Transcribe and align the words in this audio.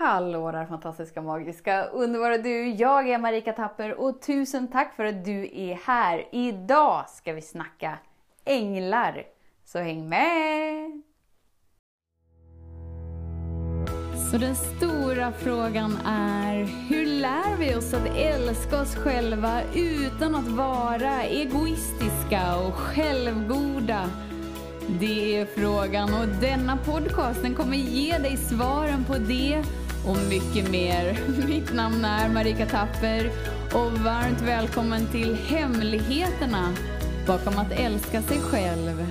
Hallå 0.00 0.52
där 0.52 0.66
fantastiska, 0.66 1.22
magiska, 1.22 1.84
underbara 1.84 2.38
du! 2.38 2.68
Jag 2.68 3.08
är 3.08 3.18
Marika 3.18 3.52
Tapper 3.52 3.94
och 3.94 4.22
tusen 4.22 4.68
tack 4.68 4.94
för 4.96 5.04
att 5.04 5.24
du 5.24 5.50
är 5.52 5.74
här! 5.74 6.28
Idag 6.32 7.04
ska 7.08 7.32
vi 7.32 7.42
snacka 7.42 7.98
änglar, 8.44 9.22
så 9.64 9.78
häng 9.78 10.08
med! 10.08 11.02
Så 14.30 14.38
den 14.38 14.54
stora 14.54 15.32
frågan 15.32 15.98
är, 16.06 16.64
hur 16.88 17.06
lär 17.06 17.56
vi 17.58 17.74
oss 17.74 17.94
att 17.94 18.16
älska 18.16 18.80
oss 18.80 18.96
själva 18.96 19.62
utan 19.74 20.34
att 20.34 20.48
vara 20.48 21.22
egoistiska 21.22 22.56
och 22.66 22.74
självgoda? 22.74 24.10
Det 25.00 25.40
är 25.40 25.46
frågan 25.46 26.14
och 26.14 26.28
denna 26.40 26.76
podcast 26.76 27.42
den 27.42 27.54
kommer 27.54 27.76
ge 27.76 28.18
dig 28.18 28.36
svaren 28.36 29.04
på 29.04 29.14
det 29.14 29.64
och 30.08 30.16
mycket 30.28 30.70
mer. 30.70 31.18
Mitt 31.48 31.74
namn 31.74 32.04
är 32.04 32.28
Marika 32.28 32.66
Tapper 32.66 33.30
och 33.74 33.92
varmt 33.92 34.40
välkommen 34.40 35.06
till 35.12 35.34
Hemligheterna 35.34 36.74
bakom 37.26 37.58
att 37.58 37.72
älska 37.72 38.22
sig 38.22 38.38
själv. 38.38 39.06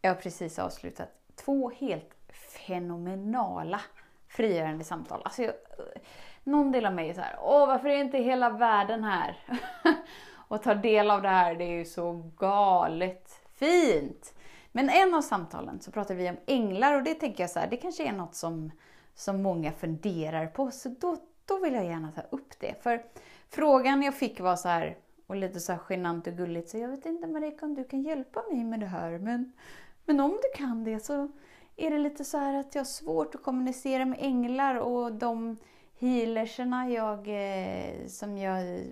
Jag 0.00 0.10
har 0.10 0.20
precis 0.20 0.58
avslutat 0.58 1.08
två 1.44 1.70
helt 1.70 2.10
fenomenala 2.66 3.80
frigörande 4.28 4.84
samtal. 4.84 5.22
Alltså 5.24 5.42
jag, 5.42 5.54
någon 6.44 6.72
del 6.72 6.86
av 6.86 6.94
mig 6.94 7.10
är 7.10 7.14
så 7.14 7.20
här, 7.20 7.36
åh 7.42 7.66
varför 7.66 7.88
är 7.88 7.96
inte 7.96 8.18
hela 8.18 8.50
världen 8.50 9.04
här? 9.04 9.36
och 10.48 10.62
tar 10.62 10.74
del 10.74 11.10
av 11.10 11.22
det 11.22 11.28
här, 11.28 11.54
det 11.54 11.64
är 11.64 11.78
ju 11.78 11.84
så 11.84 12.12
galet 12.36 13.40
fint. 13.54 14.34
Men 14.72 14.90
en 14.90 15.14
av 15.14 15.22
samtalen 15.22 15.80
så 15.80 15.90
pratar 15.90 16.14
vi 16.14 16.30
om 16.30 16.36
änglar 16.46 16.94
och 16.94 17.02
det 17.02 17.14
tänker 17.14 17.42
jag 17.42 17.50
så 17.50 17.58
här, 17.58 17.70
det 17.70 17.76
kanske 17.76 18.04
är 18.08 18.12
något 18.12 18.34
som, 18.34 18.70
som 19.14 19.42
många 19.42 19.72
funderar 19.72 20.46
på. 20.46 20.70
Så 20.70 20.88
då, 20.88 21.16
då 21.46 21.58
vill 21.58 21.74
jag 21.74 21.84
gärna 21.84 22.12
ta 22.12 22.22
upp 22.30 22.60
det. 22.60 22.82
För 22.82 23.04
frågan 23.48 24.02
jag 24.02 24.14
fick 24.14 24.40
var 24.40 24.56
så 24.56 24.68
här, 24.68 24.96
och 25.26 25.36
lite 25.36 25.60
så 25.60 25.72
här 25.72 25.80
genant 25.88 26.26
och 26.26 26.32
gulligt, 26.32 26.68
så 26.68 26.78
jag 26.78 26.88
vet 26.88 27.06
inte 27.06 27.26
Marika 27.26 27.66
om 27.66 27.74
du 27.74 27.84
kan 27.84 28.02
hjälpa 28.02 28.42
mig 28.50 28.64
med 28.64 28.80
det 28.80 28.86
här, 28.86 29.18
men, 29.18 29.52
men 30.04 30.20
om 30.20 30.30
du 30.30 30.58
kan 30.58 30.84
det 30.84 31.00
så 31.00 31.28
är 31.76 31.90
det 31.90 31.98
lite 31.98 32.24
så 32.24 32.38
här 32.38 32.54
att 32.54 32.74
jag 32.74 32.80
har 32.80 32.84
svårt 32.84 33.34
att 33.34 33.42
kommunicera 33.42 34.04
med 34.04 34.18
änglar 34.20 34.74
och 34.74 35.12
de 35.12 35.56
healerserna 36.02 36.90
jag, 36.90 37.28
eh, 37.28 38.06
som 38.06 38.38
jag 38.38 38.84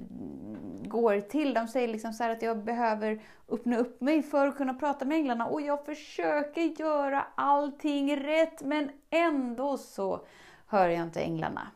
går 0.82 1.20
till, 1.20 1.54
de 1.54 1.68
säger 1.68 1.88
liksom 1.88 2.12
så 2.12 2.24
att 2.24 2.42
jag 2.42 2.64
behöver 2.64 3.22
öppna 3.48 3.76
upp 3.76 4.00
mig 4.00 4.22
för 4.22 4.46
att 4.46 4.56
kunna 4.56 4.74
prata 4.74 5.04
med 5.04 5.16
änglarna 5.16 5.46
och 5.46 5.60
jag 5.60 5.84
försöker 5.84 6.62
göra 6.62 7.26
allting 7.34 8.16
rätt 8.16 8.62
men 8.62 8.90
ändå 9.10 9.78
så 9.78 10.26
hör 10.66 10.88
jag 10.88 11.02
inte 11.02 11.20
änglarna. 11.20 11.70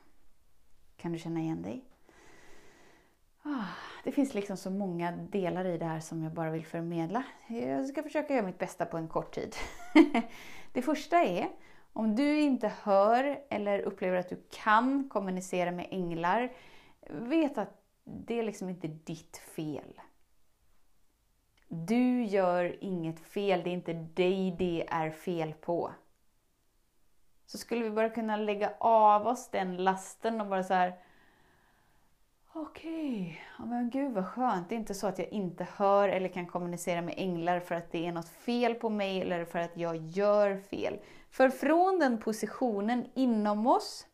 Kan 0.96 1.12
du 1.12 1.18
känna 1.18 1.40
igen 1.40 1.62
dig? 1.62 1.84
Ah, 3.42 3.64
det 4.04 4.12
finns 4.12 4.34
liksom 4.34 4.56
så 4.56 4.70
många 4.70 5.12
delar 5.12 5.64
i 5.64 5.78
det 5.78 5.84
här 5.84 6.00
som 6.00 6.22
jag 6.22 6.32
bara 6.32 6.50
vill 6.50 6.66
förmedla. 6.66 7.24
Jag 7.48 7.86
ska 7.86 8.02
försöka 8.02 8.34
göra 8.34 8.46
mitt 8.46 8.58
bästa 8.58 8.86
på 8.86 8.96
en 8.96 9.08
kort 9.08 9.34
tid. 9.34 9.54
Det 10.72 10.82
första 10.82 11.22
är 11.22 11.48
om 11.96 12.16
du 12.16 12.40
inte 12.40 12.72
hör 12.82 13.40
eller 13.48 13.78
upplever 13.78 14.16
att 14.16 14.28
du 14.28 14.42
kan 14.50 15.08
kommunicera 15.08 15.70
med 15.70 15.88
änglar, 15.90 16.52
vet 17.10 17.58
att 17.58 17.82
det 18.04 18.38
är 18.38 18.42
liksom 18.42 18.68
inte 18.68 18.88
ditt 18.88 19.36
fel. 19.36 20.00
Du 21.68 22.24
gör 22.24 22.84
inget 22.84 23.20
fel, 23.20 23.62
det 23.64 23.70
är 23.70 23.74
inte 23.74 23.92
dig 23.92 24.56
det 24.58 24.86
är 24.88 25.10
fel 25.10 25.52
på. 25.52 25.90
Så 27.46 27.58
skulle 27.58 27.84
vi 27.84 27.90
bara 27.90 28.10
kunna 28.10 28.36
lägga 28.36 28.72
av 28.78 29.26
oss 29.26 29.48
den 29.50 29.76
lasten 29.76 30.40
och 30.40 30.46
bara 30.46 30.62
så 30.62 30.74
här. 30.74 30.98
Okej, 32.56 33.20
okay. 33.20 33.36
ja, 33.58 33.64
men 33.64 33.90
gud 33.90 34.12
vad 34.12 34.26
skönt. 34.26 34.68
Det 34.68 34.74
är 34.74 34.78
inte 34.78 34.94
så 34.94 35.06
att 35.06 35.18
jag 35.18 35.28
inte 35.28 35.66
hör 35.76 36.08
eller 36.08 36.28
kan 36.28 36.46
kommunicera 36.46 37.02
med 37.02 37.14
änglar 37.16 37.60
för 37.60 37.74
att 37.74 37.92
det 37.92 38.06
är 38.06 38.12
något 38.12 38.28
fel 38.28 38.74
på 38.74 38.90
mig 38.90 39.20
eller 39.20 39.44
för 39.44 39.58
att 39.58 39.76
jag 39.76 39.96
gör 39.96 40.56
fel. 40.56 41.00
För 41.30 41.48
från 41.50 41.98
den 41.98 42.18
positionen 42.18 43.06
inom 43.14 43.66
oss 43.66 44.06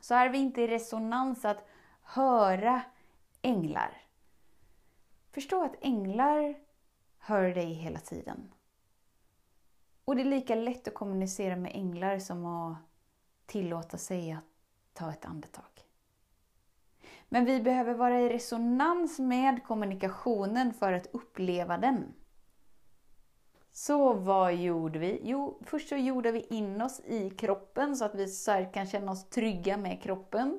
så 0.00 0.14
är 0.14 0.28
vi 0.28 0.38
inte 0.38 0.62
i 0.62 0.66
resonans 0.66 1.44
att 1.44 1.68
höra 2.02 2.82
änglar. 3.42 4.02
Förstå 5.30 5.64
att 5.64 5.76
änglar 5.80 6.54
hör 7.18 7.54
dig 7.54 7.72
hela 7.72 7.98
tiden. 7.98 8.52
Och 10.04 10.16
det 10.16 10.22
är 10.22 10.26
lika 10.26 10.54
lätt 10.54 10.88
att 10.88 10.94
kommunicera 10.94 11.56
med 11.56 11.72
änglar 11.74 12.18
som 12.18 12.46
att 12.46 12.76
tillåta 13.46 13.98
sig 13.98 14.32
att 14.32 14.44
ta 14.92 15.10
ett 15.10 15.24
andetag. 15.24 15.79
Men 17.32 17.44
vi 17.44 17.60
behöver 17.60 17.94
vara 17.94 18.20
i 18.20 18.28
resonans 18.28 19.18
med 19.18 19.64
kommunikationen 19.64 20.72
för 20.72 20.92
att 20.92 21.06
uppleva 21.12 21.78
den. 21.78 22.14
Så 23.72 24.12
vad 24.14 24.54
gjorde 24.54 24.98
vi? 24.98 25.20
Jo, 25.24 25.62
först 25.66 25.88
så 25.88 25.96
gjorde 25.96 26.32
vi 26.32 26.40
in 26.40 26.82
oss 26.82 27.00
i 27.00 27.30
kroppen 27.30 27.96
så 27.96 28.04
att 28.04 28.14
vi 28.14 28.26
så 28.26 28.66
kan 28.74 28.86
känna 28.86 29.12
oss 29.12 29.28
trygga 29.28 29.76
med 29.76 30.02
kroppen. 30.02 30.58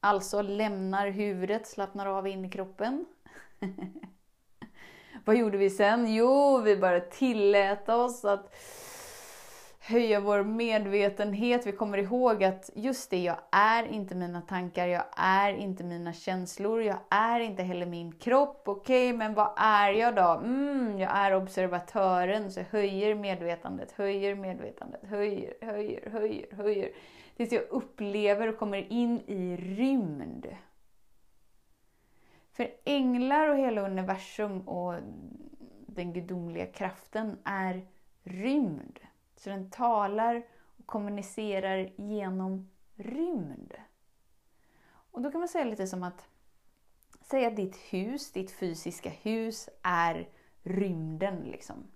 Alltså 0.00 0.42
lämnar 0.42 1.06
huvudet, 1.06 1.66
slappnar 1.66 2.06
av 2.06 2.26
in 2.28 2.44
i 2.44 2.50
kroppen. 2.50 3.06
vad 5.24 5.36
gjorde 5.36 5.58
vi 5.58 5.70
sen? 5.70 6.14
Jo, 6.14 6.58
vi 6.58 6.76
bara 6.76 7.00
tillät 7.00 7.88
oss 7.88 8.24
att 8.24 8.54
höja 9.80 10.20
vår 10.20 10.44
medvetenhet. 10.44 11.66
Vi 11.66 11.72
kommer 11.72 11.98
ihåg 11.98 12.44
att 12.44 12.70
just 12.74 13.10
det, 13.10 13.22
jag 13.22 13.36
är 13.50 13.84
inte 13.84 14.14
mina 14.14 14.40
tankar, 14.40 14.86
jag 14.86 15.04
är 15.16 15.52
inte 15.52 15.84
mina 15.84 16.12
känslor, 16.12 16.82
jag 16.82 16.98
är 17.10 17.40
inte 17.40 17.62
heller 17.62 17.86
min 17.86 18.12
kropp. 18.12 18.62
Okej, 18.64 19.08
okay, 19.08 19.18
men 19.18 19.34
vad 19.34 19.52
är 19.56 19.92
jag 19.92 20.14
då? 20.14 20.40
Mm, 20.44 20.98
jag 20.98 21.16
är 21.16 21.34
observatören, 21.34 22.52
så 22.52 22.60
jag 22.60 22.66
höjer 22.70 23.14
medvetandet, 23.14 23.92
höjer 23.92 24.34
medvetandet, 24.34 25.00
höjer, 25.04 25.54
höjer, 25.60 26.10
höjer, 26.10 26.56
höjer. 26.56 26.90
Tills 27.36 27.52
jag 27.52 27.62
upplever 27.70 28.48
och 28.48 28.58
kommer 28.58 28.92
in 28.92 29.20
i 29.26 29.56
rymd. 29.56 30.46
För 32.52 32.70
änglar 32.84 33.48
och 33.48 33.56
hela 33.56 33.80
universum 33.80 34.68
och 34.68 34.94
den 35.86 36.12
gudomliga 36.12 36.66
kraften 36.66 37.38
är 37.44 37.86
rymd. 38.22 38.98
Så 39.40 39.50
den 39.50 39.70
talar 39.70 40.42
och 40.78 40.86
kommunicerar 40.86 41.92
genom 41.96 42.70
rymd. 42.96 43.74
Och 45.10 45.22
då 45.22 45.30
kan 45.30 45.40
man 45.40 45.48
säga 45.48 45.64
lite 45.64 45.86
som 45.86 46.02
att 46.02 46.28
säga 47.22 47.48
att 47.48 47.56
ditt 47.56 47.76
hus, 47.76 48.32
ditt 48.32 48.52
fysiska 48.52 49.10
hus, 49.10 49.68
är 49.82 50.28
rymden. 50.62 51.42
Liksom. 51.44 51.90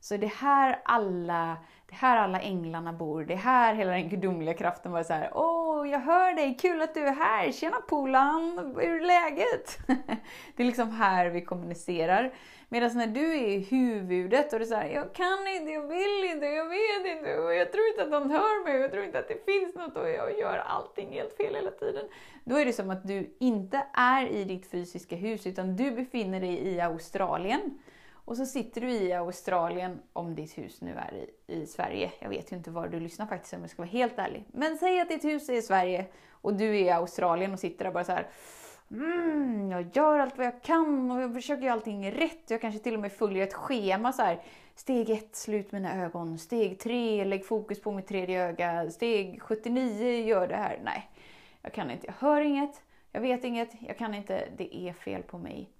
Så 0.00 0.16
det 0.16 0.26
är 0.26 0.30
här 0.30 0.82
alla, 0.84 1.56
det 1.86 1.94
här 1.94 2.16
alla 2.16 2.40
änglarna 2.40 2.92
bor, 2.92 3.24
det 3.24 3.34
är 3.34 3.38
här 3.38 3.74
hela 3.74 3.90
den 3.90 4.08
gudomliga 4.08 4.54
kraften 4.54 4.92
var 4.92 5.02
så 5.02 5.12
här, 5.12 5.30
Åh, 5.34 5.63
jag 5.86 6.00
hör 6.00 6.34
dig, 6.34 6.56
kul 6.60 6.82
att 6.82 6.94
du 6.94 7.00
är 7.00 7.12
här, 7.12 7.52
tjena 7.52 7.80
Polan, 7.80 8.74
hur 8.80 9.02
är 9.02 9.06
läget? 9.06 9.78
det 10.56 10.62
är 10.62 10.66
liksom 10.66 10.90
här 10.90 11.26
vi 11.26 11.40
kommunicerar. 11.40 12.32
Medan 12.68 12.90
när 12.94 13.06
du 13.06 13.34
är 13.34 13.48
i 13.48 13.58
huvudet 13.58 14.52
och 14.52 14.58
du 14.58 14.66
säger 14.66 14.94
jag 14.94 15.12
kan 15.12 15.48
inte, 15.48 15.72
jag 15.72 15.88
vill 15.88 16.30
inte, 16.32 16.46
jag 16.46 16.68
vet 16.68 17.16
inte, 17.16 17.38
och 17.38 17.54
jag 17.54 17.72
tror 17.72 17.86
inte 17.86 18.02
att 18.02 18.10
någon 18.10 18.30
hör 18.30 18.64
mig, 18.64 18.80
jag 18.80 18.90
tror 18.90 19.04
inte 19.04 19.18
att 19.18 19.28
det 19.28 19.44
finns 19.44 19.74
något 19.74 19.96
och 19.96 20.08
jag 20.08 20.38
gör 20.38 20.56
allting 20.56 21.12
helt 21.12 21.36
fel 21.36 21.54
hela 21.54 21.70
tiden. 21.70 22.04
Då 22.44 22.56
är 22.56 22.64
det 22.64 22.72
som 22.72 22.90
att 22.90 23.08
du 23.08 23.36
inte 23.40 23.86
är 23.92 24.26
i 24.26 24.44
ditt 24.44 24.70
fysiska 24.70 25.16
hus 25.16 25.46
utan 25.46 25.76
du 25.76 25.90
befinner 25.90 26.40
dig 26.40 26.68
i 26.68 26.80
Australien. 26.80 27.78
Och 28.24 28.36
så 28.36 28.46
sitter 28.46 28.80
du 28.80 28.90
i 28.90 29.12
Australien, 29.12 30.02
om 30.12 30.34
ditt 30.34 30.58
hus 30.58 30.80
nu 30.80 30.94
är 30.94 31.14
i, 31.14 31.54
i 31.54 31.66
Sverige. 31.66 32.12
Jag 32.18 32.28
vet 32.28 32.52
ju 32.52 32.56
inte 32.56 32.70
var 32.70 32.88
du 32.88 33.00
lyssnar 33.00 33.26
faktiskt 33.26 33.54
om 33.54 33.60
jag 33.60 33.70
ska 33.70 33.82
vara 33.82 33.90
helt 33.90 34.18
ärlig. 34.18 34.44
Men 34.52 34.78
säg 34.78 35.00
att 35.00 35.08
ditt 35.08 35.24
hus 35.24 35.48
är 35.48 35.54
i 35.54 35.62
Sverige 35.62 36.06
och 36.30 36.54
du 36.54 36.64
är 36.64 36.84
i 36.84 36.90
Australien 36.90 37.52
och 37.52 37.60
sitter 37.60 37.84
där 37.84 37.92
bara 37.92 38.04
så 38.04 38.12
här 38.12 38.28
mm, 38.90 39.70
jag 39.70 39.96
gör 39.96 40.18
allt 40.18 40.38
vad 40.38 40.46
jag 40.46 40.62
kan 40.62 41.10
och 41.10 41.22
jag 41.22 41.34
försöker 41.34 41.62
göra 41.62 41.72
allting 41.72 42.10
rätt. 42.10 42.50
Jag 42.50 42.60
kanske 42.60 42.80
till 42.80 42.94
och 42.94 43.00
med 43.00 43.12
följer 43.12 43.42
ett 43.42 43.54
schema 43.54 44.12
så 44.12 44.22
här. 44.22 44.42
Steg 44.74 45.10
1, 45.10 45.36
slut 45.36 45.72
mina 45.72 46.04
ögon. 46.04 46.38
Steg 46.38 46.78
3, 46.78 47.24
lägg 47.24 47.46
fokus 47.46 47.80
på 47.80 47.92
mitt 47.92 48.06
tredje 48.06 48.48
öga. 48.48 48.90
Steg 48.90 49.42
79, 49.42 50.26
gör 50.26 50.48
det 50.48 50.56
här. 50.56 50.80
Nej, 50.84 51.10
jag 51.62 51.72
kan 51.72 51.90
inte. 51.90 52.06
Jag 52.06 52.14
hör 52.18 52.40
inget. 52.40 52.82
Jag 53.12 53.20
vet 53.20 53.44
inget. 53.44 53.70
Jag 53.80 53.98
kan 53.98 54.14
inte. 54.14 54.48
Det 54.56 54.76
är 54.76 54.92
fel 54.92 55.22
på 55.22 55.38
mig. 55.38 55.70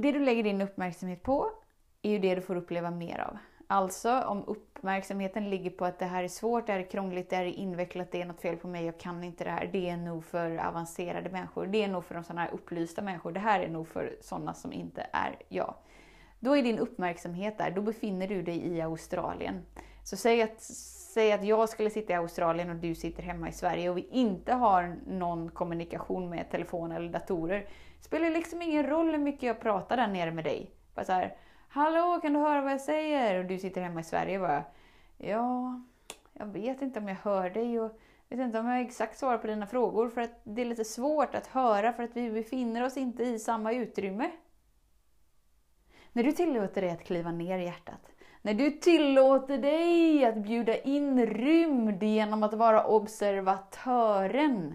Det 0.00 0.12
du 0.12 0.18
lägger 0.18 0.42
din 0.42 0.60
uppmärksamhet 0.60 1.22
på 1.22 1.50
är 2.02 2.10
ju 2.10 2.18
det 2.18 2.34
du 2.34 2.40
får 2.40 2.56
uppleva 2.56 2.90
mer 2.90 3.18
av. 3.18 3.38
Alltså 3.66 4.20
om 4.20 4.44
uppmärksamheten 4.46 5.50
ligger 5.50 5.70
på 5.70 5.84
att 5.84 5.98
det 5.98 6.04
här 6.04 6.24
är 6.24 6.28
svårt, 6.28 6.66
det 6.66 6.72
här 6.72 6.80
är 6.80 6.90
krångligt, 6.90 7.30
det 7.30 7.36
här 7.36 7.44
är 7.44 7.52
invecklat, 7.52 8.12
det 8.12 8.22
är 8.22 8.26
något 8.26 8.40
fel 8.40 8.56
på 8.56 8.68
mig, 8.68 8.84
jag 8.84 9.00
kan 9.00 9.24
inte 9.24 9.44
det 9.44 9.50
här. 9.50 9.70
Det 9.72 9.88
är 9.88 9.96
nog 9.96 10.24
för 10.24 10.56
avancerade 10.56 11.30
människor. 11.30 11.66
Det 11.66 11.82
är 11.82 11.88
nog 11.88 12.04
för 12.04 12.14
de 12.14 12.24
sådana 12.24 12.40
här 12.40 12.50
upplysta 12.50 13.02
människor. 13.02 13.32
Det 13.32 13.40
här 13.40 13.60
är 13.60 13.68
nog 13.68 13.88
för 13.88 14.16
sådana 14.20 14.54
som 14.54 14.72
inte 14.72 15.06
är 15.12 15.36
jag. 15.48 15.74
Då 16.40 16.56
är 16.56 16.62
din 16.62 16.78
uppmärksamhet 16.78 17.58
där, 17.58 17.70
då 17.70 17.82
befinner 17.82 18.28
du 18.28 18.42
dig 18.42 18.66
i 18.66 18.80
Australien. 18.80 19.62
Så 20.04 20.16
säg 20.16 20.42
att, 20.42 20.60
säg 21.14 21.32
att 21.32 21.44
jag 21.44 21.68
skulle 21.68 21.90
sitta 21.90 22.12
i 22.12 22.16
Australien 22.16 22.70
och 22.70 22.76
du 22.76 22.94
sitter 22.94 23.22
hemma 23.22 23.48
i 23.48 23.52
Sverige 23.52 23.90
och 23.90 23.96
vi 23.96 24.08
inte 24.10 24.52
har 24.52 24.96
någon 25.06 25.50
kommunikation 25.50 26.30
med 26.30 26.50
telefon 26.50 26.92
eller 26.92 27.08
datorer. 27.08 27.66
Det 27.98 28.04
spelar 28.04 28.30
liksom 28.30 28.62
ingen 28.62 28.86
roll 28.86 29.10
hur 29.10 29.18
mycket 29.18 29.42
jag 29.42 29.60
pratar 29.60 29.96
där 29.96 30.08
nere 30.08 30.30
med 30.30 30.44
dig. 30.44 30.70
Bara 30.94 31.04
så 31.04 31.12
här, 31.12 31.36
Hallå, 31.68 32.18
kan 32.22 32.32
du 32.32 32.38
höra 32.38 32.60
vad 32.60 32.72
jag 32.72 32.80
säger? 32.80 33.38
Och 33.38 33.44
du 33.44 33.58
sitter 33.58 33.80
hemma 33.80 34.00
i 34.00 34.04
Sverige 34.04 34.38
och 34.38 34.48
bara, 34.48 34.64
ja, 35.16 35.80
jag 36.32 36.46
vet 36.46 36.82
inte 36.82 36.98
om 36.98 37.08
jag 37.08 37.16
hör 37.16 37.50
dig 37.50 37.80
och 37.80 37.98
vet 38.28 38.40
inte 38.40 38.58
om 38.58 38.66
jag 38.66 38.80
exakt 38.80 39.18
svarar 39.18 39.38
på 39.38 39.46
dina 39.46 39.66
frågor 39.66 40.08
för 40.08 40.20
att 40.20 40.40
det 40.44 40.62
är 40.62 40.66
lite 40.66 40.84
svårt 40.84 41.34
att 41.34 41.46
höra 41.46 41.92
för 41.92 42.02
att 42.02 42.16
vi 42.16 42.30
befinner 42.30 42.84
oss 42.84 42.96
inte 42.96 43.22
i 43.22 43.38
samma 43.38 43.72
utrymme. 43.72 44.30
När 46.12 46.22
du 46.22 46.32
tillåter 46.32 46.80
dig 46.80 46.90
att 46.90 47.04
kliva 47.04 47.32
ner 47.32 47.58
i 47.58 47.64
hjärtat, 47.64 48.10
när 48.42 48.54
du 48.54 48.70
tillåter 48.70 49.58
dig 49.58 50.24
att 50.24 50.36
bjuda 50.36 50.76
in 50.76 51.26
rymd 51.26 52.02
genom 52.02 52.42
att 52.42 52.54
vara 52.54 52.84
observatören, 52.86 54.74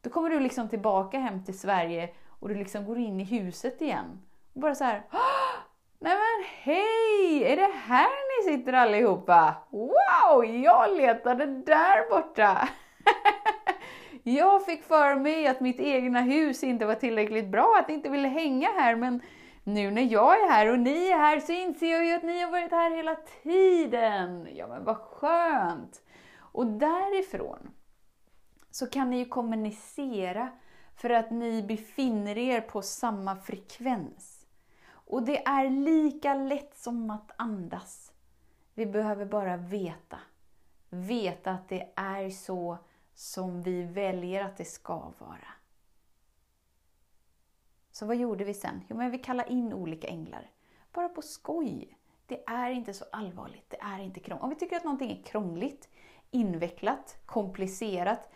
då 0.00 0.10
kommer 0.10 0.30
du 0.30 0.40
liksom 0.40 0.68
tillbaka 0.68 1.18
hem 1.18 1.44
till 1.44 1.58
Sverige 1.58 2.10
och 2.44 2.50
du 2.50 2.54
liksom 2.54 2.84
går 2.84 2.98
in 2.98 3.20
i 3.20 3.24
huset 3.24 3.82
igen. 3.82 4.20
Och 4.54 4.60
bara 4.60 4.74
så 4.74 4.84
här, 4.84 5.02
Nej 5.98 6.16
men 6.16 6.46
hej! 6.62 7.44
Är 7.44 7.56
det 7.56 7.72
här 7.74 8.08
ni 8.08 8.52
sitter 8.52 8.72
allihopa? 8.72 9.54
Wow! 9.70 10.44
Jag 10.44 10.96
letade 10.96 11.46
där 11.46 12.10
borta! 12.10 12.68
jag 14.22 14.64
fick 14.64 14.84
för 14.84 15.16
mig 15.16 15.46
att 15.46 15.60
mitt 15.60 15.80
egna 15.80 16.20
hus 16.20 16.64
inte 16.64 16.86
var 16.86 16.94
tillräckligt 16.94 17.48
bra, 17.48 17.76
att 17.80 17.88
ni 17.88 17.94
inte 17.94 18.08
ville 18.08 18.28
hänga 18.28 18.68
här, 18.68 18.96
men 18.96 19.22
nu 19.64 19.90
när 19.90 20.12
jag 20.12 20.40
är 20.40 20.48
här 20.48 20.72
och 20.72 20.78
ni 20.78 21.08
är 21.08 21.18
här 21.18 21.40
så 21.40 21.52
inser 21.52 21.92
jag 21.92 22.06
ju 22.06 22.12
att 22.12 22.22
ni 22.22 22.40
har 22.40 22.50
varit 22.50 22.70
här 22.70 22.90
hela 22.90 23.16
tiden. 23.42 24.48
Ja 24.54 24.66
men 24.66 24.84
vad 24.84 24.96
skönt! 24.96 26.02
Och 26.38 26.66
därifrån 26.66 27.70
så 28.70 28.86
kan 28.86 29.10
ni 29.10 29.18
ju 29.18 29.24
kommunicera 29.24 30.48
för 30.96 31.10
att 31.10 31.30
ni 31.30 31.62
befinner 31.62 32.38
er 32.38 32.60
på 32.60 32.82
samma 32.82 33.36
frekvens. 33.36 34.46
Och 34.86 35.22
det 35.22 35.46
är 35.46 35.70
lika 35.70 36.34
lätt 36.34 36.78
som 36.78 37.10
att 37.10 37.30
andas. 37.36 38.12
Vi 38.74 38.86
behöver 38.86 39.26
bara 39.26 39.56
veta. 39.56 40.18
Veta 40.88 41.50
att 41.50 41.68
det 41.68 41.92
är 41.96 42.30
så 42.30 42.78
som 43.14 43.62
vi 43.62 43.82
väljer 43.82 44.44
att 44.44 44.56
det 44.56 44.64
ska 44.64 45.12
vara. 45.18 45.48
Så 47.90 48.06
vad 48.06 48.16
gjorde 48.16 48.44
vi 48.44 48.54
sen? 48.54 48.80
Jo, 48.88 48.96
men 48.96 49.10
vi 49.10 49.18
kallade 49.18 49.52
in 49.52 49.72
olika 49.72 50.08
änglar. 50.08 50.50
Bara 50.92 51.08
på 51.08 51.22
skoj. 51.22 51.98
Det 52.26 52.44
är 52.46 52.70
inte 52.70 52.94
så 52.94 53.04
allvarligt. 53.12 53.70
Det 53.70 53.80
är 53.80 53.98
inte 53.98 54.20
krångligt. 54.20 54.42
Om 54.44 54.50
vi 54.50 54.56
tycker 54.56 54.76
att 54.76 54.84
någonting 54.84 55.10
är 55.10 55.22
krångligt, 55.22 55.88
invecklat, 56.30 57.16
komplicerat, 57.26 58.30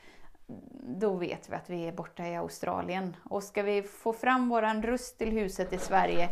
då 0.83 1.15
vet 1.15 1.49
vi 1.49 1.55
att 1.55 1.71
vi 1.71 1.89
är 1.89 1.93
borta 1.93 2.27
i 2.27 2.37
Australien. 2.37 3.17
Och 3.25 3.43
ska 3.43 3.63
vi 3.63 3.83
få 3.83 4.13
fram 4.13 4.49
våran 4.49 4.83
röst 4.83 5.19
till 5.19 5.31
huset 5.31 5.73
i 5.73 5.79
Sverige, 5.79 6.29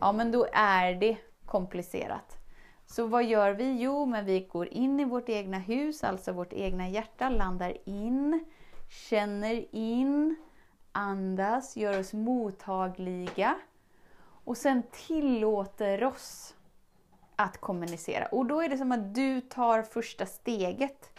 ja 0.00 0.12
men 0.12 0.32
då 0.32 0.46
är 0.52 0.94
det 0.94 1.16
komplicerat. 1.46 2.36
Så 2.86 3.06
vad 3.06 3.24
gör 3.24 3.52
vi? 3.52 3.82
Jo, 3.82 4.06
men 4.06 4.24
vi 4.24 4.40
går 4.40 4.68
in 4.68 5.00
i 5.00 5.04
vårt 5.04 5.28
egna 5.28 5.58
hus, 5.58 6.04
alltså 6.04 6.32
vårt 6.32 6.52
egna 6.52 6.88
hjärta, 6.88 7.28
landar 7.28 7.76
in, 7.84 8.44
känner 8.88 9.74
in, 9.74 10.36
andas, 10.92 11.76
gör 11.76 12.00
oss 12.00 12.12
mottagliga 12.12 13.54
och 14.44 14.56
sen 14.56 14.82
tillåter 15.06 16.04
oss 16.04 16.54
att 17.36 17.60
kommunicera. 17.60 18.26
Och 18.26 18.46
då 18.46 18.60
är 18.60 18.68
det 18.68 18.78
som 18.78 18.92
att 18.92 19.14
du 19.14 19.40
tar 19.40 19.82
första 19.82 20.26
steget. 20.26 21.18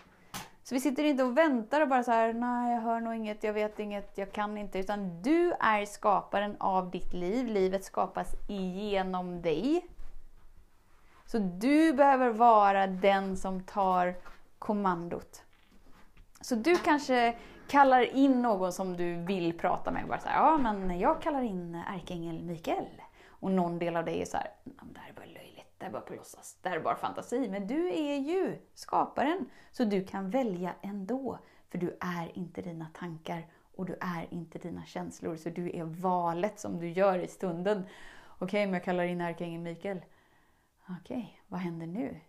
Så 0.69 0.75
vi 0.75 0.81
sitter 0.81 1.03
inte 1.03 1.23
och 1.23 1.37
väntar 1.37 1.81
och 1.81 1.87
bara 1.87 2.03
så 2.03 2.11
här, 2.11 2.33
nej 2.33 2.73
jag 2.73 2.81
hör 2.81 2.99
nog 2.99 3.15
inget, 3.15 3.43
jag 3.43 3.53
vet 3.53 3.79
inget, 3.79 4.17
jag 4.17 4.31
kan 4.31 4.57
inte. 4.57 4.79
Utan 4.79 5.21
du 5.21 5.53
är 5.59 5.85
skaparen 5.85 6.55
av 6.59 6.91
ditt 6.91 7.13
liv. 7.13 7.47
Livet 7.47 7.83
skapas 7.83 8.35
igenom 8.47 9.41
dig. 9.41 9.87
Så 11.25 11.37
du 11.37 11.93
behöver 11.93 12.29
vara 12.29 12.87
den 12.87 13.37
som 13.37 13.63
tar 13.63 14.15
kommandot. 14.59 15.43
Så 16.41 16.55
du 16.55 16.75
kanske 16.75 17.35
kallar 17.67 18.15
in 18.15 18.41
någon 18.41 18.73
som 18.73 18.97
du 18.97 19.15
vill 19.15 19.57
prata 19.57 19.91
med. 19.91 20.07
Bara 20.07 20.19
så 20.19 20.27
här, 20.27 20.37
ja 20.37 20.57
men 20.57 20.99
jag 20.99 21.21
kallar 21.21 21.41
in 21.41 21.75
ärkeängel 21.75 22.43
Mikael. 22.43 23.01
Och 23.27 23.51
någon 23.51 23.79
del 23.79 23.95
av 23.95 24.05
dig 24.05 24.21
är 24.21 24.25
så 24.25 24.37
här, 24.37 24.51
det 24.63 24.99
här 24.99 25.09
är 25.09 25.13
bara 25.13 25.25
löjligt, 25.25 25.58
det 25.79 25.85
här 25.85 25.89
är 25.89 25.93
bara 25.93 26.01
på 26.01 26.13
låtsas, 26.13 26.57
det 26.61 26.69
här 26.69 26.75
är 26.75 26.81
bara 26.81 26.95
fantasi. 26.95 27.49
Men 27.49 27.67
du 27.67 27.87
är 27.87 28.15
ju 28.15 28.57
skaparen, 28.73 29.49
så 29.71 29.83
du 29.83 30.05
kan 30.05 30.29
välja 30.29 30.75
ändå. 30.81 31.39
För 31.69 31.77
du 31.77 31.97
är 31.99 32.37
inte 32.37 32.61
dina 32.61 32.87
tankar 32.93 33.47
och 33.75 33.85
du 33.85 33.97
är 34.01 34.27
inte 34.33 34.59
dina 34.59 34.85
känslor. 34.85 35.35
Så 35.35 35.49
du 35.49 35.77
är 35.77 35.83
valet 35.83 36.59
som 36.59 36.79
du 36.79 36.89
gör 36.89 37.19
i 37.19 37.27
stunden. 37.27 37.83
Okej, 38.27 38.45
okay, 38.45 38.65
men 38.65 38.73
jag 38.73 38.83
kallar 38.83 39.03
in 39.03 39.21
ärkeängeln 39.21 39.63
Mikael. 39.63 40.01
Okej, 40.83 41.17
okay, 41.17 41.25
vad 41.47 41.59
händer 41.59 41.87
nu? 41.87 42.19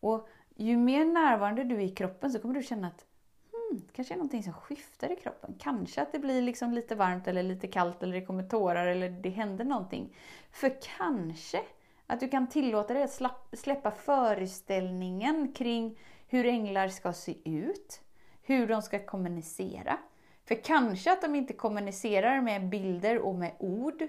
Och 0.00 0.28
ju 0.56 0.76
mer 0.76 1.04
närvarande 1.04 1.64
du 1.64 1.74
är 1.74 1.80
i 1.80 1.94
kroppen 1.94 2.30
så 2.30 2.38
kommer 2.38 2.54
du 2.54 2.62
känna 2.62 2.86
att 2.86 3.06
hmm, 3.52 3.82
kanske 3.92 4.14
är 4.14 4.16
någonting 4.16 4.42
som 4.42 4.52
skiftar 4.52 5.12
i 5.12 5.16
kroppen. 5.16 5.54
Kanske 5.58 6.02
att 6.02 6.12
det 6.12 6.18
blir 6.18 6.42
liksom 6.42 6.72
lite 6.72 6.94
varmt 6.94 7.28
eller 7.28 7.42
lite 7.42 7.68
kallt 7.68 8.02
eller 8.02 8.20
det 8.20 8.26
kommer 8.26 8.48
tårar 8.48 8.86
eller 8.86 9.10
det 9.10 9.30
händer 9.30 9.64
någonting. 9.64 10.16
För 10.50 10.76
kanske 10.96 11.60
att 12.06 12.20
du 12.20 12.28
kan 12.28 12.46
tillåta 12.46 12.94
dig 12.94 13.02
att 13.02 13.22
släppa 13.52 13.90
föreställningen 13.90 15.52
kring 15.52 15.98
hur 16.28 16.46
änglar 16.46 16.88
ska 16.88 17.12
se 17.12 17.36
ut, 17.44 18.00
hur 18.42 18.66
de 18.66 18.82
ska 18.82 19.06
kommunicera. 19.06 19.98
För 20.44 20.64
kanske 20.64 21.12
att 21.12 21.22
de 21.22 21.34
inte 21.34 21.52
kommunicerar 21.52 22.40
med 22.40 22.68
bilder 22.68 23.18
och 23.18 23.34
med 23.34 23.52
ord. 23.58 24.02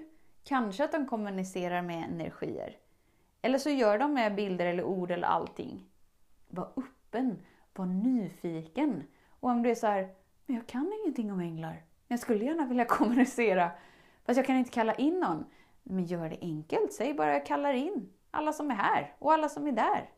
Kanske 0.43 0.83
att 0.83 0.91
de 0.91 1.05
kommunicerar 1.05 1.81
med 1.81 2.03
energier. 2.03 2.77
Eller 3.41 3.57
så 3.57 3.69
gör 3.69 3.99
de 3.99 4.13
med 4.13 4.35
bilder 4.35 4.65
eller 4.65 4.83
ord 4.83 5.11
eller 5.11 5.27
allting. 5.27 5.85
Var 6.47 6.71
öppen, 6.77 7.45
var 7.73 7.85
nyfiken. 7.85 9.03
Och 9.29 9.49
om 9.49 9.63
du 9.63 9.69
är 9.69 9.75
så 9.75 9.87
här, 9.87 10.09
men 10.45 10.55
jag 10.55 10.67
kan 10.67 10.93
ingenting 11.01 11.31
om 11.31 11.39
änglar. 11.39 11.83
Jag 12.07 12.19
skulle 12.19 12.45
gärna 12.45 12.65
vilja 12.65 12.85
kommunicera. 12.85 13.71
Fast 14.25 14.37
jag 14.37 14.45
kan 14.45 14.57
inte 14.57 14.71
kalla 14.71 14.93
in 14.95 15.19
någon. 15.19 15.45
Men 15.87 16.05
gör 16.05 16.29
det 16.29 16.37
enkelt. 16.41 16.93
Säg 16.93 17.13
bara 17.13 17.33
jag 17.33 17.45
kallar 17.45 17.73
in 17.73 18.13
alla 18.31 18.53
som 18.53 18.71
är 18.71 18.75
här 18.75 19.15
och 19.19 19.33
alla 19.33 19.49
som 19.49 19.67
är 19.67 19.71
där. 19.71 20.09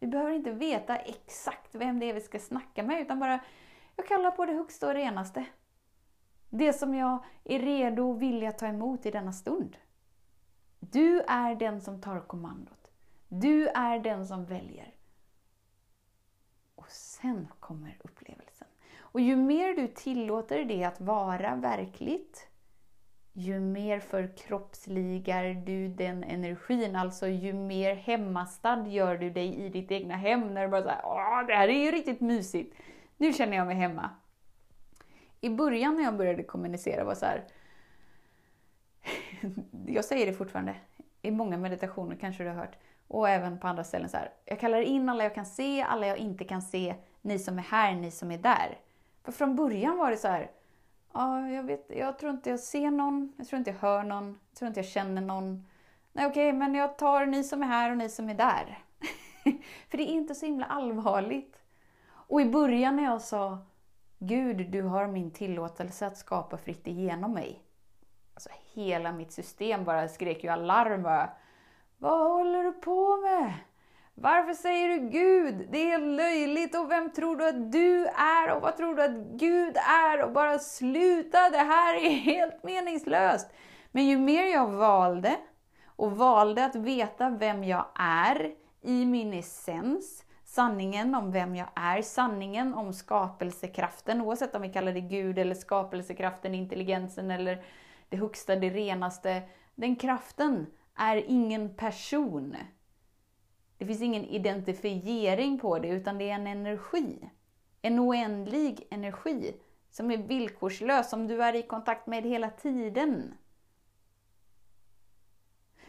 Vi 0.00 0.06
behöver 0.06 0.32
inte 0.32 0.50
veta 0.50 0.96
exakt 0.96 1.74
vem 1.74 1.98
det 1.98 2.10
är 2.10 2.14
vi 2.14 2.20
ska 2.20 2.38
snacka 2.38 2.82
med, 2.82 3.00
utan 3.00 3.20
bara 3.20 3.40
jag 3.96 4.06
kallar 4.06 4.30
på 4.30 4.46
det 4.46 4.52
högsta 4.52 4.88
och 4.88 4.94
renaste. 4.94 5.46
Det 6.50 6.72
som 6.72 6.94
jag 6.94 7.24
är 7.44 7.58
redo 7.58 8.10
och 8.10 8.22
villig 8.22 8.46
att 8.46 8.58
ta 8.58 8.66
emot 8.66 9.06
i 9.06 9.10
denna 9.10 9.32
stund. 9.32 9.76
Du 10.80 11.20
är 11.20 11.54
den 11.54 11.80
som 11.80 12.00
tar 12.00 12.20
kommandot. 12.20 12.90
Du 13.28 13.68
är 13.68 13.98
den 13.98 14.26
som 14.26 14.44
väljer. 14.44 14.94
Och 16.74 16.88
sen 16.88 17.48
kommer 17.60 17.98
upplevelsen. 18.04 18.68
Och 18.98 19.20
ju 19.20 19.36
mer 19.36 19.74
du 19.74 19.88
tillåter 19.88 20.64
det 20.64 20.84
att 20.84 21.00
vara 21.00 21.56
verkligt, 21.56 22.48
ju 23.38 23.60
mer 23.60 24.00
förkroppsligar 24.00 25.44
du 25.66 25.88
den 25.88 26.24
energin. 26.24 26.96
Alltså 26.96 27.28
ju 27.28 27.52
mer 27.52 27.94
hemmastad 27.94 28.86
gör 28.88 29.16
du 29.16 29.30
dig 29.30 29.54
i 29.54 29.68
ditt 29.68 29.90
egna 29.90 30.16
hem. 30.16 30.54
När 30.54 30.62
du 30.62 30.68
bara 30.68 30.82
såhär, 30.82 31.00
åh 31.04 31.46
det 31.46 31.54
här 31.54 31.68
är 31.68 31.84
ju 31.84 31.90
riktigt 31.90 32.20
mysigt. 32.20 32.76
Nu 33.16 33.32
känner 33.32 33.56
jag 33.56 33.66
mig 33.66 33.76
hemma. 33.76 34.10
I 35.40 35.50
början 35.50 35.96
när 35.96 36.02
jag 36.02 36.16
började 36.16 36.42
kommunicera 36.42 37.04
var 37.04 37.14
så 37.14 37.26
här, 37.26 37.44
jag 39.86 40.04
säger 40.04 40.26
det 40.26 40.32
fortfarande, 40.32 40.74
i 41.22 41.30
många 41.30 41.56
meditationer 41.56 42.16
kanske 42.16 42.42
du 42.42 42.48
har 42.48 42.56
hört, 42.56 42.78
och 43.08 43.28
även 43.28 43.58
på 43.58 43.68
andra 43.68 43.84
ställen 43.84 44.08
så 44.08 44.16
här. 44.16 44.32
Jag 44.44 44.60
kallar 44.60 44.80
in 44.80 45.08
alla 45.08 45.24
jag 45.24 45.34
kan 45.34 45.46
se, 45.46 45.82
alla 45.82 46.06
jag 46.06 46.18
inte 46.18 46.44
kan 46.44 46.62
se, 46.62 46.94
ni 47.22 47.38
som 47.38 47.58
är 47.58 47.62
här, 47.62 47.94
ni 47.94 48.10
som 48.10 48.30
är 48.30 48.38
där. 48.38 48.78
För 49.24 49.32
från 49.32 49.56
början 49.56 49.98
var 49.98 50.10
det 50.10 50.16
så 50.16 50.28
här, 50.28 50.50
ja, 51.16 51.48
jag, 51.48 51.62
vet, 51.62 51.86
jag 51.88 52.18
tror 52.18 52.30
inte 52.32 52.50
jag 52.50 52.60
ser 52.60 52.90
någon, 52.90 53.32
jag 53.36 53.46
tror 53.46 53.58
inte 53.58 53.70
jag 53.70 53.78
hör 53.78 54.02
någon, 54.02 54.38
jag 54.50 54.58
tror 54.58 54.68
inte 54.68 54.80
jag 54.80 54.86
känner 54.86 55.22
någon. 55.22 55.66
Nej 56.12 56.26
okej, 56.26 56.48
okay, 56.48 56.58
men 56.58 56.74
jag 56.74 56.98
tar 56.98 57.26
ni 57.26 57.44
som 57.44 57.62
är 57.62 57.66
här 57.66 57.90
och 57.90 57.96
ni 57.96 58.08
som 58.08 58.28
är 58.28 58.34
där. 58.34 58.78
För 59.88 59.98
det 59.98 60.02
är 60.02 60.12
inte 60.12 60.34
så 60.34 60.46
himla 60.46 60.66
allvarligt. 60.66 61.62
Och 62.08 62.40
i 62.40 62.44
början 62.44 62.96
när 62.96 63.04
jag 63.04 63.22
sa 63.22 63.58
Gud, 64.18 64.70
du 64.70 64.82
har 64.82 65.06
min 65.06 65.30
tillåtelse 65.30 66.06
att 66.06 66.16
skapa 66.16 66.56
fritt 66.56 66.86
igenom 66.86 67.32
mig. 67.32 67.62
Alltså 68.34 68.50
hela 68.74 69.12
mitt 69.12 69.32
system 69.32 69.84
bara 69.84 70.08
skrek 70.08 70.44
ju 70.44 70.50
alarm. 70.50 71.02
Bara, 71.02 71.30
Vad 71.98 72.28
håller 72.28 72.64
du 72.64 72.72
på 72.72 73.16
med? 73.16 73.52
Varför 74.18 74.54
säger 74.54 74.88
du 74.88 75.08
Gud? 75.08 75.68
Det 75.70 75.92
är 75.92 75.98
löjligt 75.98 76.76
och 76.76 76.90
vem 76.90 77.10
tror 77.10 77.36
du 77.36 77.48
att 77.48 77.72
du 77.72 78.06
är 78.06 78.56
och 78.56 78.62
vad 78.62 78.76
tror 78.76 78.94
du 78.94 79.02
att 79.02 79.16
Gud 79.16 79.76
är? 79.76 80.24
Och 80.24 80.32
bara 80.32 80.58
sluta, 80.58 81.50
det 81.50 81.58
här 81.58 81.94
är 81.94 82.10
helt 82.24 82.62
meningslöst. 82.62 83.50
Men 83.92 84.06
ju 84.06 84.18
mer 84.18 84.46
jag 84.52 84.68
valde 84.68 85.36
och 85.86 86.12
valde 86.12 86.64
att 86.64 86.76
veta 86.76 87.30
vem 87.30 87.64
jag 87.64 87.84
är 87.98 88.54
i 88.82 89.06
min 89.06 89.32
essens, 89.32 90.24
sanningen 90.44 91.14
om 91.14 91.32
vem 91.32 91.56
jag 91.56 91.68
är, 91.74 92.02
sanningen 92.02 92.74
om 92.74 92.92
skapelsekraften, 92.92 94.20
oavsett 94.20 94.54
om 94.54 94.62
vi 94.62 94.72
kallar 94.72 94.92
det 94.92 95.00
Gud 95.00 95.38
eller 95.38 95.54
skapelsekraften, 95.54 96.54
intelligensen 96.54 97.30
eller 97.30 97.64
det 98.08 98.16
högsta, 98.16 98.56
det 98.56 98.70
renaste. 98.70 99.42
Den 99.74 99.96
kraften 99.96 100.66
är 100.94 101.24
ingen 101.26 101.74
person. 101.74 102.56
Det 103.78 103.86
finns 103.86 104.02
ingen 104.02 104.24
identifiering 104.24 105.58
på 105.58 105.78
det, 105.78 105.88
utan 105.88 106.18
det 106.18 106.30
är 106.30 106.34
en 106.34 106.46
energi. 106.46 107.30
En 107.82 108.00
oändlig 108.00 108.86
energi 108.90 109.54
som 109.90 110.10
är 110.10 110.16
villkorslös, 110.16 111.10
som 111.10 111.26
du 111.26 111.42
är 111.42 111.54
i 111.54 111.62
kontakt 111.62 112.06
med 112.06 112.24
hela 112.24 112.50
tiden. 112.50 113.34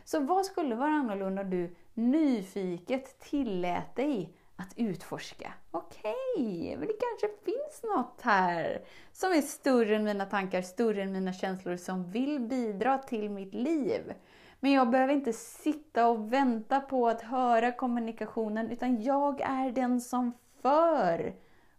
Så 0.04 0.20
vad 0.20 0.46
skulle 0.46 0.76
vara 0.76 0.90
annorlunda 0.90 1.42
om 1.42 1.50
du 1.50 1.76
nyfiket 1.94 3.20
tillät 3.20 3.96
dig 3.96 4.34
att 4.56 4.74
utforska? 4.76 5.54
Okej, 5.72 6.16
okay, 6.36 6.78
men 6.78 6.88
det 6.88 6.94
kanske 6.94 7.44
finns 7.46 7.84
något 7.96 8.22
här 8.22 8.86
som 9.12 9.32
är 9.32 9.42
större 9.42 9.96
än 9.96 10.04
mina 10.04 10.26
tankar, 10.26 10.62
större 10.62 11.04
än 11.04 11.12
mina 11.12 11.34
känslor, 11.34 11.76
som 11.76 12.12
vill 12.12 12.40
bidra 12.40 12.98
till 12.98 13.30
mitt 13.30 13.54
liv. 13.54 14.14
Men 14.60 14.72
jag 14.72 14.90
behöver 14.90 15.14
inte 15.14 15.34
sitta 15.34 16.08
och 16.08 16.34
vänta 16.34 16.80
på 16.80 17.08
att 17.08 17.22
höra 17.22 17.72
kommunikationen, 17.72 18.72
utan 18.72 19.04
jag 19.04 19.42
är 19.42 19.72
den 19.72 20.02
som 20.02 20.34
för 20.62 21.36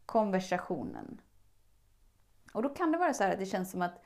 konversationen. 0.06 1.20
Och 2.52 2.62
då 2.62 2.68
kan 2.68 2.92
det 2.92 2.98
vara 2.98 3.14
så 3.14 3.24
att 3.24 3.38
det 3.38 3.46
känns 3.46 3.70
som 3.70 3.82
att 3.82 4.04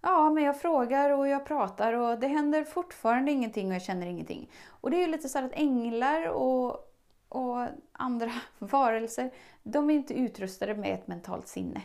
Ja, 0.00 0.30
men 0.30 0.44
jag 0.44 0.60
frågar 0.60 1.10
och 1.10 1.28
jag 1.28 1.46
pratar 1.46 1.92
och 1.92 2.18
det 2.18 2.28
händer 2.28 2.64
fortfarande 2.64 3.32
ingenting 3.32 3.68
och 3.68 3.74
jag 3.74 3.82
känner 3.82 4.06
ingenting. 4.06 4.50
Och 4.68 4.90
det 4.90 4.96
är 4.96 5.00
ju 5.00 5.06
lite 5.06 5.28
så 5.28 5.38
att 5.38 5.52
änglar 5.52 6.28
och, 6.28 6.94
och 7.28 7.66
andra 7.92 8.32
varelser, 8.58 9.30
de 9.62 9.90
är 9.90 9.94
inte 9.94 10.14
utrustade 10.14 10.74
med 10.74 10.94
ett 10.94 11.06
mentalt 11.06 11.48
sinne. 11.48 11.82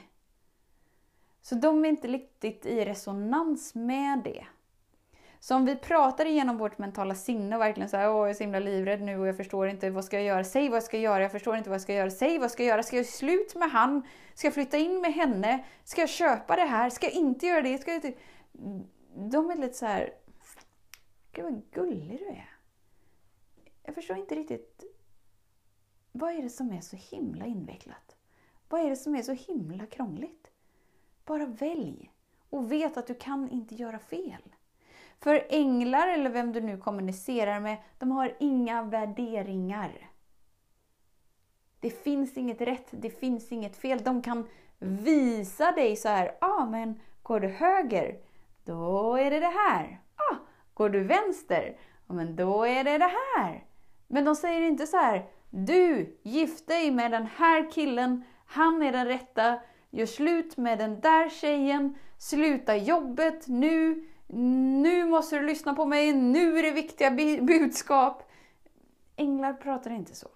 Så 1.42 1.56
de 1.56 1.86
är 1.86 1.90
inte 1.90 2.08
riktigt 2.08 2.66
i 2.66 2.86
resonans 2.86 3.76
med 3.76 4.22
det. 4.24 4.46
Så 5.44 5.56
om 5.56 5.66
vi 5.66 5.76
pratar 5.76 6.26
igenom 6.26 6.58
vårt 6.58 6.78
mentala 6.78 7.16
sinne 7.16 7.56
och 7.56 7.62
verkligen 7.62 7.90
säger 7.90 8.10
åh 8.10 8.18
jag 8.18 8.30
är 8.30 8.34
så 8.34 8.44
himla 8.44 8.60
livrädd 8.60 9.02
nu 9.02 9.20
och 9.20 9.28
jag 9.28 9.38
förstår 9.38 9.68
inte 9.68 9.90
vad 9.90 10.06
ska 10.06 10.16
jag 10.16 10.26
göra, 10.26 10.44
säg 10.44 10.70
vad 10.70 10.76
jag 10.76 10.84
ska 10.84 10.98
göra, 10.98 11.22
jag 11.22 11.32
förstår 11.32 11.58
inte 11.58 11.70
vad 11.70 11.76
jag 11.76 11.82
ska 11.82 11.94
göra, 11.94 12.12
säg 12.12 12.38
vad 12.38 12.44
jag 12.44 12.52
ska 12.52 12.64
göra, 12.64 12.84
ska 12.84 12.98
jag 12.98 13.06
slut 13.06 13.56
med 13.56 13.72
han, 13.72 14.08
ska 14.34 14.48
jag 14.48 14.54
flytta 14.54 14.78
in 14.78 15.02
med 15.02 15.14
henne, 15.14 15.66
ska 15.84 16.02
jag 16.02 16.10
köpa 16.10 16.56
det 16.56 16.66
här, 16.66 16.90
ska 16.90 17.06
jag 17.06 17.14
inte 17.14 17.46
göra 17.46 17.62
det, 17.62 17.78
ska 17.78 17.92
jag 17.92 18.06
inte... 18.06 18.20
De 19.16 19.50
är 19.50 19.56
lite 19.56 19.74
så 19.74 19.86
här, 19.86 20.14
gud 21.32 21.46
vad 21.46 21.62
gullig 21.72 22.20
du 22.20 22.26
är. 22.26 22.58
Jag 23.84 23.96
förstår 23.96 24.18
inte 24.18 24.36
riktigt, 24.36 24.84
vad 26.12 26.34
är 26.34 26.42
det 26.42 26.50
som 26.50 26.74
är 26.74 26.82
så 26.82 26.96
himla 26.96 27.46
invecklat? 27.46 28.16
Vad 28.70 28.82
är 28.82 28.90
det 28.90 28.96
som 28.96 29.16
är 29.16 29.22
så 29.22 29.34
himla 29.34 29.86
krångligt? 29.86 30.52
Bara 31.26 31.46
välj 31.46 32.12
och 32.50 32.72
vet 32.72 32.98
att 32.98 33.08
du 33.08 33.16
kan 33.16 33.50
inte 33.50 33.76
göra 33.76 34.00
fel. 34.00 34.53
För 35.24 35.46
änglar, 35.50 36.08
eller 36.08 36.30
vem 36.30 36.54
du 36.54 36.62
nu 36.62 36.78
kommunicerar 36.78 37.60
med, 37.60 37.78
de 38.00 38.12
har 38.12 38.36
inga 38.40 38.84
värderingar. 38.84 40.12
Det 41.80 41.90
finns 41.90 42.38
inget 42.38 42.62
rätt, 42.62 42.88
det 42.92 43.10
finns 43.10 43.52
inget 43.52 43.78
fel. 43.78 44.04
De 44.04 44.22
kan 44.22 44.48
visa 44.80 45.72
dig 45.72 45.96
så 45.96 46.10
här, 46.10 46.26
ja 46.42 46.48
ah, 46.48 46.66
men 46.66 47.00
går 47.22 47.40
du 47.40 47.48
höger, 47.48 48.18
då 48.66 49.16
är 49.16 49.32
det 49.32 49.40
det 49.40 49.54
här. 49.70 50.02
Ah, 50.16 50.36
går 50.74 50.90
du 50.90 51.04
vänster, 51.04 51.78
ah, 52.08 52.14
men 52.14 52.36
då 52.36 52.64
är 52.66 52.84
det 52.84 52.98
det 52.98 53.12
här. 53.36 53.64
Men 54.08 54.26
de 54.26 54.36
säger 54.36 54.62
inte 54.62 54.88
så 54.88 54.98
här, 54.98 55.26
du, 55.50 56.18
gift 56.24 56.68
dig 56.68 56.92
med 56.92 57.12
den 57.12 57.26
här 57.26 57.72
killen, 57.72 58.24
han 58.46 58.84
är 58.84 58.92
den 58.92 59.08
rätta, 59.08 59.60
gör 59.90 60.06
slut 60.06 60.58
med 60.58 60.80
den 60.80 61.00
där 61.00 61.30
tjejen, 61.30 61.96
sluta 62.18 62.76
jobbet 62.76 63.48
nu, 63.48 64.10
nu 64.28 65.06
måste 65.06 65.40
du 65.40 65.46
lyssna 65.46 65.74
på 65.74 65.86
mig, 65.86 66.14
nu 66.14 66.60
är 66.60 66.64
det 66.64 66.72
viktiga 66.72 67.12
budskap. 67.42 68.24
Änglar 69.16 69.54
pratar 69.54 69.92
inte 69.92 70.16
så. 70.16 70.28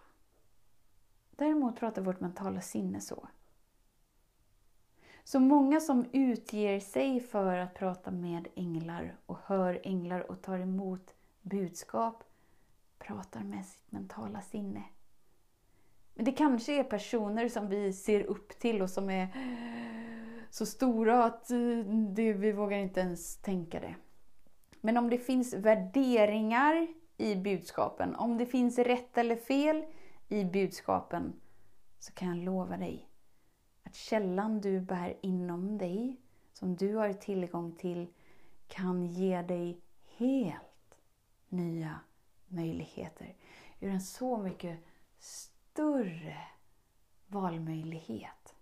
Däremot 1.31 1.79
pratar 1.79 2.01
vårt 2.01 2.19
mentala 2.19 2.61
sinne 2.61 3.01
så. 3.01 3.27
Så 5.23 5.39
många 5.39 5.79
som 5.79 6.05
utger 6.11 6.79
sig 6.79 7.19
för 7.19 7.57
att 7.57 7.73
prata 7.73 8.11
med 8.11 8.47
änglar 8.55 9.15
och 9.25 9.37
hör 9.45 9.81
änglar 9.83 10.31
och 10.31 10.41
tar 10.41 10.59
emot 10.59 11.13
budskap 11.41 12.23
pratar 12.99 13.43
med 13.43 13.65
sitt 13.65 13.91
mentala 13.91 14.41
sinne. 14.41 14.83
Men 16.13 16.25
det 16.25 16.31
kanske 16.31 16.79
är 16.79 16.83
personer 16.83 17.49
som 17.49 17.67
vi 17.67 17.93
ser 17.93 18.23
upp 18.23 18.59
till 18.59 18.81
och 18.81 18.89
som 18.89 19.09
är 19.09 19.27
så 20.49 20.65
stora 20.65 21.23
att 21.23 21.51
eh, 21.51 21.77
det, 22.15 22.33
vi 22.33 22.51
vågar 22.51 22.77
inte 22.77 22.99
ens 22.99 23.37
tänka 23.37 23.79
det. 23.79 23.95
Men 24.81 24.97
om 24.97 25.09
det 25.09 25.17
finns 25.17 25.53
värderingar 25.53 26.87
i 27.17 27.35
budskapen, 27.35 28.15
om 28.15 28.37
det 28.37 28.45
finns 28.45 28.79
rätt 28.79 29.17
eller 29.17 29.35
fel 29.35 29.85
i 30.27 30.43
budskapen, 30.43 31.33
så 31.99 32.13
kan 32.13 32.27
jag 32.27 32.37
lova 32.37 32.77
dig 32.77 33.09
att 33.83 33.95
källan 33.95 34.61
du 34.61 34.79
bär 34.79 35.17
inom 35.21 35.77
dig, 35.77 36.21
som 36.53 36.75
du 36.75 36.95
har 36.95 37.13
tillgång 37.13 37.75
till, 37.75 38.07
kan 38.67 39.05
ge 39.05 39.41
dig 39.41 39.81
helt 40.17 41.01
nya 41.49 41.99
möjligheter. 42.47 43.35
Ur 43.79 43.89
en 43.89 44.01
så 44.01 44.37
mycket 44.37 44.79
större 45.19 46.37
valmöjlighet. 47.27 48.55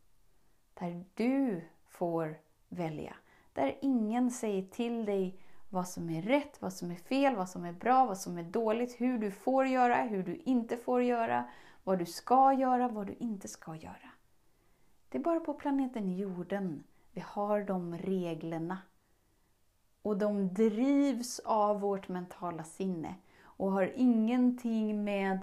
Där 0.73 1.05
du 1.13 1.61
får 1.97 2.37
välja. 2.69 3.15
Där 3.53 3.77
ingen 3.81 4.31
säger 4.31 4.63
till 4.63 5.05
dig 5.05 5.39
vad 5.69 5.87
som 5.87 6.09
är 6.09 6.21
rätt, 6.21 6.61
vad 6.61 6.73
som 6.73 6.91
är 6.91 6.95
fel, 6.95 7.35
vad 7.35 7.49
som 7.49 7.65
är 7.65 7.73
bra, 7.73 8.05
vad 8.05 8.17
som 8.17 8.37
är 8.37 8.43
dåligt, 8.43 9.01
hur 9.01 9.17
du 9.17 9.31
får 9.31 9.67
göra, 9.67 9.95
hur 9.95 10.23
du 10.23 10.35
inte 10.35 10.77
får 10.77 11.03
göra, 11.03 11.45
vad 11.83 11.99
du 11.99 12.05
ska 12.05 12.53
göra, 12.53 12.87
vad 12.87 13.07
du 13.07 13.13
inte 13.13 13.47
ska 13.47 13.75
göra. 13.75 14.09
Det 15.09 15.17
är 15.17 15.23
bara 15.23 15.39
på 15.39 15.53
planeten 15.53 16.17
jorden 16.17 16.83
vi 17.11 17.23
har 17.25 17.63
de 17.63 17.97
reglerna. 17.97 18.77
Och 20.01 20.17
de 20.17 20.53
drivs 20.53 21.39
av 21.39 21.79
vårt 21.79 22.07
mentala 22.07 22.63
sinne 22.63 23.15
och 23.41 23.71
har 23.71 23.91
ingenting 23.95 25.03
med 25.03 25.39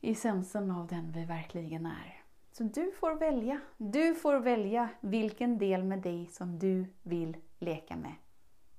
essensen 0.00 0.70
av 0.70 0.86
den 0.86 1.12
vi 1.12 1.24
verkligen 1.24 1.86
är. 1.86 2.19
Så 2.52 2.62
du 2.62 2.92
får 2.92 3.14
välja. 3.14 3.60
Du 3.76 4.14
får 4.14 4.36
välja 4.36 4.88
vilken 5.00 5.58
del 5.58 5.84
med 5.84 5.98
dig 5.98 6.28
som 6.32 6.58
du 6.58 6.86
vill 7.02 7.36
leka 7.58 7.96
med. 7.96 8.14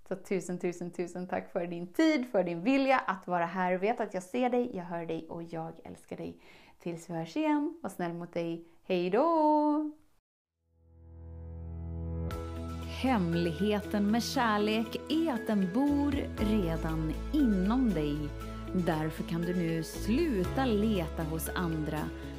Så 0.07 0.15
tusen, 0.15 0.59
tusen, 0.59 0.91
tusen 0.91 1.27
tack 1.27 1.51
för 1.51 1.67
din 1.67 1.93
tid, 1.93 2.25
för 2.31 2.43
din 2.43 2.63
vilja 2.63 2.99
att 2.99 3.27
vara 3.27 3.45
här. 3.45 3.77
Vet 3.77 3.99
att 3.99 4.13
jag 4.13 4.23
ser 4.23 4.49
dig, 4.49 4.75
jag 4.75 4.83
hör 4.83 5.05
dig 5.05 5.25
och 5.29 5.43
jag 5.43 5.73
älskar 5.83 6.17
dig. 6.17 6.41
Tills 6.79 7.09
vi 7.09 7.13
hörs 7.13 7.37
igen, 7.37 7.79
var 7.81 7.89
snäll 7.89 8.13
mot 8.13 8.33
dig. 8.33 8.65
Hej 8.83 9.09
då! 9.09 9.91
Hemligheten 13.01 14.11
med 14.11 14.23
kärlek 14.23 15.01
är 15.09 15.33
att 15.33 15.47
den 15.47 15.73
bor 15.73 16.11
redan 16.37 17.13
inom 17.33 17.89
dig. 17.89 18.17
Därför 18.73 19.23
kan 19.23 19.41
du 19.41 19.55
nu 19.55 19.83
sluta 19.83 20.65
leta 20.65 21.23
hos 21.23 21.49
andra 21.55 21.99